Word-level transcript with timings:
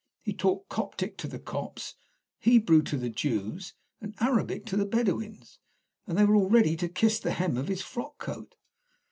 He 0.23 0.33
talked 0.33 0.67
Coptic 0.67 1.15
to 1.19 1.27
the 1.27 1.37
Copts, 1.37 1.93
and 2.43 2.53
Hebrew 2.53 2.81
to 2.81 2.97
the 2.97 3.11
Jews, 3.11 3.75
and 4.01 4.15
Arabic 4.19 4.65
to 4.65 4.75
the 4.75 4.87
Bedouins, 4.87 5.59
and 6.07 6.17
they 6.17 6.25
were 6.25 6.33
all 6.35 6.49
ready 6.49 6.75
to 6.77 6.89
kiss 6.89 7.19
the 7.19 7.33
hem 7.33 7.55
of 7.55 7.67
his 7.67 7.83
frock 7.83 8.17
coat. 8.17 8.55